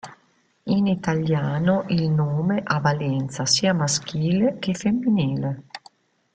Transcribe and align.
In 0.65 0.87
italiano 0.87 1.85
il 1.89 2.09
nome 2.09 2.59
ha 2.65 2.79
valenza 2.79 3.45
sia 3.45 3.71
maschile 3.71 4.57
che 4.57 4.73
femminile. 4.73 5.63